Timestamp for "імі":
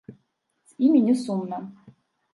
0.87-1.03